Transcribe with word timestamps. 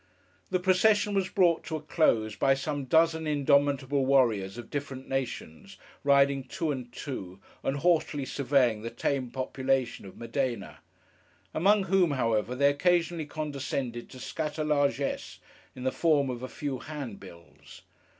The 0.49 0.57
procession 0.59 1.13
was 1.13 1.29
brought 1.29 1.63
to 1.65 1.75
a 1.75 1.79
close, 1.79 2.35
by 2.35 2.55
some 2.55 2.85
dozen 2.85 3.27
indomitable 3.27 4.03
warriors 4.03 4.57
of 4.57 4.71
different 4.71 5.07
nations, 5.07 5.77
riding 6.03 6.43
two 6.43 6.71
and 6.71 6.91
two, 6.91 7.39
and 7.61 7.77
haughtily 7.77 8.25
surveying 8.25 8.81
the 8.81 8.89
tame 8.89 9.29
population 9.29 10.07
of 10.07 10.17
Modena: 10.17 10.79
among 11.53 11.83
whom, 11.83 12.09
however, 12.13 12.55
they 12.55 12.71
occasionally 12.71 13.27
condescended 13.27 14.09
to 14.09 14.19
scatter 14.19 14.63
largesse 14.63 15.37
in 15.75 15.83
the 15.83 15.91
form 15.91 16.31
of 16.31 16.41
a 16.41 16.47
few 16.47 16.79
handbills. 16.79 17.83